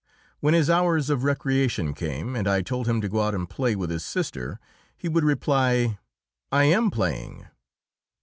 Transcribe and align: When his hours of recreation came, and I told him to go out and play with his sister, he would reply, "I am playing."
When 0.39 0.55
his 0.55 0.67
hours 0.67 1.11
of 1.11 1.23
recreation 1.23 1.93
came, 1.93 2.35
and 2.35 2.47
I 2.47 2.63
told 2.63 2.87
him 2.87 3.01
to 3.01 3.07
go 3.07 3.21
out 3.21 3.35
and 3.35 3.47
play 3.47 3.75
with 3.75 3.91
his 3.91 4.03
sister, 4.03 4.59
he 4.97 5.07
would 5.07 5.23
reply, 5.23 5.99
"I 6.51 6.63
am 6.63 6.89
playing." 6.89 7.45